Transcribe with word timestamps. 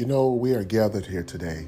You 0.00 0.06
know, 0.06 0.30
we 0.30 0.54
are 0.54 0.64
gathered 0.64 1.04
here 1.04 1.22
today 1.22 1.66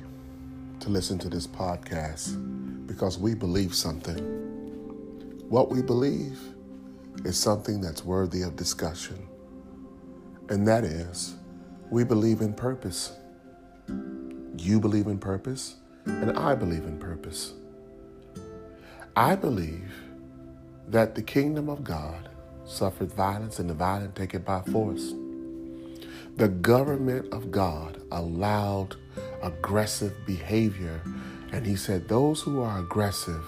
to 0.80 0.88
listen 0.88 1.18
to 1.18 1.28
this 1.28 1.46
podcast 1.46 2.86
because 2.86 3.18
we 3.18 3.34
believe 3.34 3.74
something. 3.74 4.16
What 5.50 5.70
we 5.70 5.82
believe 5.82 6.40
is 7.26 7.36
something 7.36 7.82
that's 7.82 8.06
worthy 8.06 8.40
of 8.40 8.56
discussion, 8.56 9.28
and 10.48 10.66
that 10.66 10.82
is 10.82 11.34
we 11.90 12.04
believe 12.04 12.40
in 12.40 12.54
purpose. 12.54 13.12
You 14.56 14.80
believe 14.80 15.08
in 15.08 15.18
purpose, 15.18 15.76
and 16.06 16.38
I 16.38 16.54
believe 16.54 16.84
in 16.84 16.98
purpose. 16.98 17.52
I 19.14 19.34
believe 19.34 19.92
that 20.88 21.16
the 21.16 21.22
kingdom 21.22 21.68
of 21.68 21.84
God 21.84 22.30
suffered 22.64 23.12
violence, 23.12 23.58
and 23.58 23.68
the 23.68 23.74
violent 23.74 24.14
take 24.16 24.32
it 24.32 24.46
by 24.46 24.62
force. 24.62 25.12
The 26.36 26.48
government 26.48 27.32
of 27.32 27.50
God 27.50 28.00
allowed 28.10 28.96
aggressive 29.42 30.14
behavior, 30.26 31.02
and 31.52 31.66
he 31.66 31.76
said, 31.76 32.08
Those 32.08 32.40
who 32.40 32.62
are 32.62 32.78
aggressive 32.78 33.44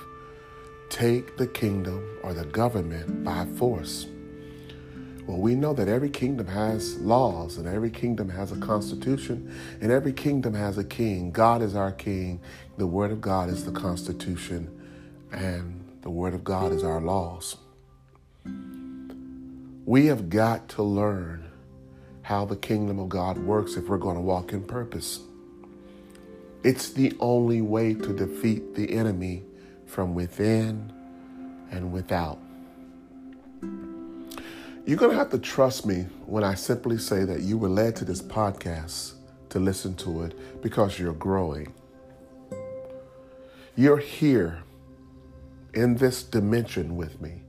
take 0.90 1.38
the 1.38 1.46
kingdom 1.46 2.18
or 2.22 2.34
the 2.34 2.44
government 2.44 3.24
by 3.24 3.46
force. 3.46 4.06
Well, 5.26 5.38
we 5.38 5.54
know 5.54 5.72
that 5.72 5.88
every 5.88 6.10
kingdom 6.10 6.46
has 6.46 6.98
laws, 6.98 7.56
and 7.56 7.66
every 7.66 7.90
kingdom 7.90 8.28
has 8.28 8.52
a 8.52 8.56
constitution, 8.56 9.50
and 9.80 9.90
every 9.90 10.12
kingdom 10.12 10.52
has 10.52 10.76
a 10.76 10.84
king. 10.84 11.30
God 11.30 11.62
is 11.62 11.74
our 11.74 11.92
king. 11.92 12.40
The 12.76 12.86
Word 12.86 13.10
of 13.10 13.22
God 13.22 13.48
is 13.48 13.64
the 13.64 13.72
constitution, 13.72 14.68
and 15.32 15.82
the 16.02 16.10
Word 16.10 16.34
of 16.34 16.44
God 16.44 16.72
is 16.72 16.84
our 16.84 17.00
laws. 17.00 17.56
We 19.86 20.06
have 20.06 20.28
got 20.28 20.68
to 20.70 20.82
learn 20.82 21.50
how 22.24 22.46
the 22.46 22.56
kingdom 22.56 22.98
of 22.98 23.10
God 23.10 23.36
works 23.36 23.76
if 23.76 23.86
we're 23.86 23.98
going 23.98 24.16
to 24.16 24.22
walk 24.22 24.54
in 24.54 24.64
purpose. 24.64 25.20
It's 26.62 26.90
the 26.90 27.12
only 27.20 27.60
way 27.60 27.92
to 27.92 28.14
defeat 28.14 28.74
the 28.74 28.94
enemy 28.94 29.42
from 29.84 30.14
within 30.14 30.90
and 31.70 31.92
without. 31.92 32.38
You're 34.86 34.96
going 34.96 35.10
to 35.10 35.18
have 35.18 35.30
to 35.30 35.38
trust 35.38 35.84
me 35.84 36.06
when 36.24 36.44
I 36.44 36.54
simply 36.54 36.96
say 36.96 37.24
that 37.24 37.42
you 37.42 37.58
were 37.58 37.68
led 37.68 37.94
to 37.96 38.06
this 38.06 38.22
podcast 38.22 39.12
to 39.50 39.58
listen 39.58 39.94
to 39.96 40.22
it 40.22 40.62
because 40.62 40.98
you're 40.98 41.12
growing. 41.12 41.74
You're 43.76 43.98
here 43.98 44.62
in 45.74 45.96
this 45.96 46.22
dimension 46.22 46.96
with 46.96 47.20
me, 47.20 47.42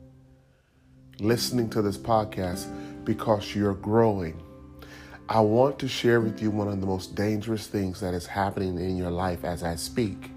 listening 1.20 1.70
to 1.70 1.82
this 1.82 1.98
podcast 1.98 2.66
because 3.06 3.56
you're 3.56 3.74
growing. 3.74 4.42
I 5.28 5.40
want 5.40 5.80
to 5.80 5.88
share 5.88 6.22
with 6.22 6.40
you 6.40 6.52
one 6.52 6.68
of 6.68 6.80
the 6.82 6.86
most 6.86 7.16
dangerous 7.16 7.66
things 7.66 8.00
that 8.00 8.14
is 8.14 8.28
happening 8.28 8.78
in 8.78 8.96
your 8.96 9.10
life 9.10 9.44
as 9.44 9.64
I 9.64 9.76
speak. 9.76 10.30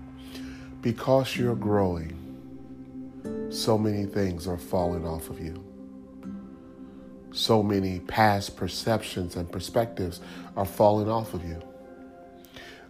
Because 0.80 1.36
you're 1.36 1.54
growing, 1.54 2.16
so 3.50 3.76
many 3.76 4.06
things 4.06 4.46
are 4.46 4.56
falling 4.56 5.06
off 5.06 5.28
of 5.28 5.40
you. 5.40 5.62
So 7.32 7.62
many 7.62 8.00
past 8.00 8.56
perceptions 8.56 9.36
and 9.36 9.52
perspectives 9.52 10.20
are 10.56 10.64
falling 10.64 11.10
off 11.10 11.34
of 11.34 11.44
you, 11.44 11.62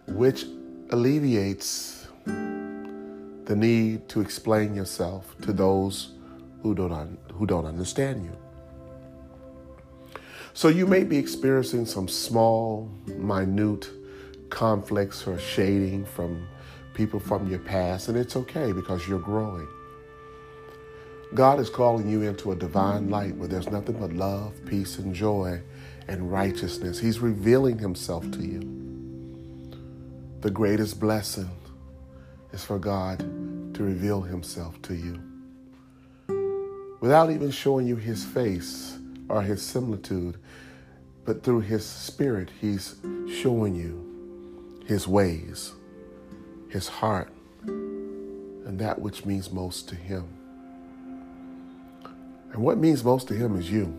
which 0.07 0.45
alleviates 0.91 2.07
the 2.25 3.55
need 3.55 4.07
to 4.07 4.21
explain 4.21 4.73
yourself 4.73 5.35
to 5.41 5.51
those 5.51 6.13
who 6.63 6.73
don't, 6.73 7.19
who 7.33 7.45
don't 7.45 7.65
understand 7.65 8.23
you. 8.23 8.48
So 10.59 10.67
you 10.67 10.85
may 10.85 11.05
be 11.05 11.15
experiencing 11.15 11.85
some 11.85 12.09
small, 12.09 12.91
minute 13.07 13.89
conflicts 14.49 15.25
or 15.25 15.39
shading 15.39 16.03
from 16.03 16.49
people 16.93 17.17
from 17.17 17.49
your 17.49 17.59
past, 17.59 18.09
and 18.09 18.17
it's 18.17 18.35
okay 18.35 18.73
because 18.73 19.07
you're 19.07 19.21
growing. 19.21 19.69
God 21.33 21.61
is 21.61 21.69
calling 21.69 22.09
you 22.09 22.23
into 22.23 22.51
a 22.51 22.57
divine 22.57 23.09
light 23.09 23.37
where 23.37 23.47
there's 23.47 23.69
nothing 23.69 24.01
but 24.01 24.11
love, 24.11 24.53
peace, 24.65 24.97
and 24.97 25.15
joy 25.15 25.61
and 26.09 26.29
righteousness. 26.29 26.99
He's 26.99 27.21
revealing 27.21 27.77
Himself 27.77 28.29
to 28.29 28.45
you. 28.45 28.59
The 30.41 30.51
greatest 30.51 30.99
blessing 30.99 31.49
is 32.51 32.65
for 32.65 32.79
God 32.79 33.19
to 33.19 33.81
reveal 33.81 34.23
Himself 34.23 34.81
to 34.81 34.93
you 34.93 35.23
without 36.99 37.31
even 37.31 37.49
showing 37.49 37.87
you 37.87 37.95
His 37.95 38.25
face 38.25 38.98
or 39.29 39.41
his 39.43 39.61
similitude, 39.61 40.37
but 41.25 41.43
through 41.43 41.61
his 41.61 41.85
spirit, 41.85 42.49
he's 42.59 42.95
showing 43.31 43.75
you 43.75 44.05
his 44.87 45.07
ways, 45.07 45.73
his 46.69 46.87
heart, 46.87 47.31
and 47.65 48.79
that 48.79 48.99
which 48.99 49.25
means 49.25 49.51
most 49.51 49.87
to 49.89 49.95
him. 49.95 50.27
And 52.51 52.63
what 52.63 52.79
means 52.79 53.03
most 53.03 53.27
to 53.27 53.35
him 53.35 53.55
is 53.57 53.69
you. 53.69 53.93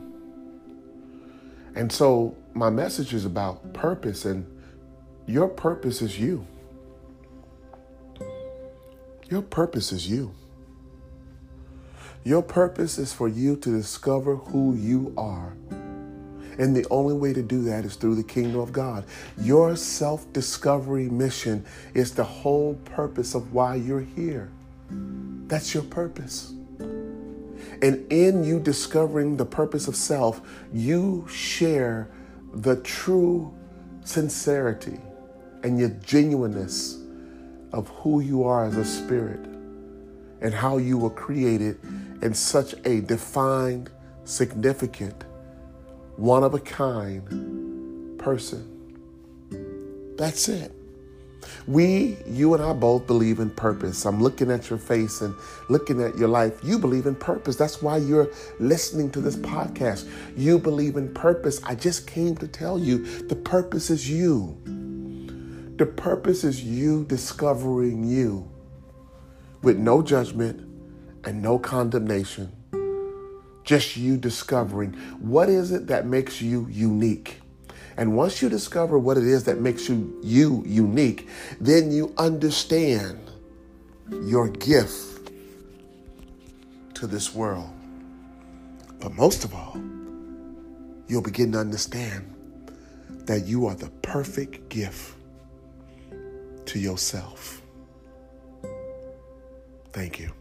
And 1.77 1.93
so 1.93 2.37
my 2.53 2.69
message 2.69 3.15
is 3.15 3.25
about 3.25 3.73
purpose, 3.73 4.25
and 4.25 4.45
your 5.27 5.49
purpose 5.49 6.03
is 6.03 6.19
you. 6.19 6.45
Your 9.29 9.43
purpose 9.43 9.93
is 9.93 10.11
you. 10.11 10.35
Your 12.23 12.43
purpose 12.43 12.99
is 12.99 13.13
for 13.13 13.29
you 13.29 13.57
to 13.57 13.71
discover 13.71 14.37
who 14.37 14.75
you 14.75 15.15
are. 15.17 15.57
And 16.59 16.77
the 16.77 16.87
only 16.91 17.15
way 17.15 17.33
to 17.33 17.43
do 17.43 17.63
that 17.63 17.87
is 17.87 17.97
through 17.97 18.17
the 18.17 18.23
kingdom 18.23 18.61
of 18.61 18.73
God. 18.73 19.05
Your 19.39 19.75
self 19.77 20.31
discovery 20.35 21.09
mission 21.09 21.65
is 21.95 22.13
the 22.13 22.25
whole 22.25 22.75
purpose 22.85 23.35
of 23.35 23.55
why 23.55 23.77
you're 23.77 24.01
here. 24.01 24.51
That's 25.47 25.73
your 25.73 25.85
purpose. 25.85 26.53
And 27.83 28.13
in 28.13 28.45
you 28.45 28.61
discovering 28.61 29.39
the 29.39 29.47
purpose 29.47 29.89
of 29.89 29.97
self, 29.97 30.43
you 30.73 31.27
share 31.31 32.11
the 32.53 32.77
true 32.77 33.55
sincerity 34.05 35.01
and 35.63 35.79
your 35.79 35.91
genuineness 36.05 36.99
of 37.73 37.89
who 37.89 38.21
you 38.21 38.45
are 38.45 38.67
as 38.67 38.77
a 38.77 38.85
spirit 38.85 39.41
and 40.43 40.53
how 40.53 40.77
you 40.79 40.99
were 40.99 41.11
created 41.11 41.79
in 42.23 42.35
such 42.35 42.75
a 42.85 43.01
defined, 43.01 43.91
significant, 44.25 45.25
one 46.17 46.43
of 46.45 46.55
a 46.55 46.61
kind 46.61 48.19
person. 48.19 48.67
That's 50.17 50.49
it. 50.49 50.73
We, 51.67 52.19
you 52.27 52.55
and 52.55 52.63
I 52.63 52.73
both 52.73 53.07
believe 53.07 53.39
in 53.39 53.51
purpose. 53.51 54.05
I'm 54.05 54.23
looking 54.23 54.51
at 54.51 54.69
your 54.69 54.79
face 54.79 55.21
and 55.21 55.35
looking 55.69 56.03
at 56.03 56.17
your 56.19 56.29
life. 56.29 56.63
You 56.63 56.79
believe 56.79 57.07
in 57.07 57.15
purpose. 57.15 57.57
That's 57.57 57.81
why 57.81 57.97
you're 57.99 58.31
listening 58.59 59.11
to 59.13 59.21
this 59.21 59.37
podcast. 59.37 60.09
You 60.37 60.59
believe 60.59 60.97
in 60.97 61.13
purpose. 61.15 61.61
I 61.65 61.75
just 61.75 62.07
came 62.07 62.37
to 62.37 62.49
tell 62.49 62.79
you 62.79 63.05
the 63.23 63.37
purpose 63.37 63.91
is 63.91 64.11
you. 64.11 64.57
The 65.77 65.87
purpose 65.87 66.45
is 66.45 66.63
you 66.63 67.05
discovering 67.05 68.05
you 68.05 68.51
with 69.63 69.79
no 69.79 70.03
judgment, 70.03 70.67
and 71.25 71.43
no 71.43 71.59
condemnation. 71.59 72.51
Just 73.65 73.97
you 73.97 74.17
discovering 74.17 74.93
what 75.21 75.49
is 75.49 75.71
it 75.71 75.87
that 75.89 76.07
makes 76.07 76.41
you 76.41 76.67
unique. 76.71 77.41
And 77.97 78.17
once 78.17 78.41
you 78.41 78.49
discover 78.49 78.99
what 78.99 79.19
it 79.19 79.25
is 79.25 79.45
that 79.45 79.61
makes 79.61 79.89
you 79.89 80.19
you 80.23 80.63
unique, 80.67 81.29
then 81.61 81.91
you 81.93 82.15
understand 82.17 83.19
your 84.25 84.49
gift 84.49 85.31
to 86.95 87.07
this 87.07 87.35
world. 87.35 87.71
But 89.01 89.13
most 89.13 89.45
of 89.45 89.55
all, 89.55 89.77
you'll 91.09 91.23
begin 91.23 91.53
to 91.53 91.59
understand 91.59 92.27
that 93.27 93.47
you 93.47 93.67
are 93.67 93.75
the 93.75 93.91
perfect 94.03 94.69
gift 94.69 95.15
to 96.67 96.79
yourself. 96.79 97.63
Thank 99.93 100.19
you. 100.19 100.40